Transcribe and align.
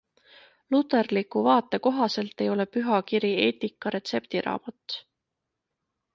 Luterliku 0.75 1.43
vaate 1.47 1.79
kohaselt 1.87 2.43
ei 2.47 2.49
ole 2.55 2.65
pühakiri 2.77 3.31
eetika 3.45 3.93
retseptiraamat. 3.99 4.99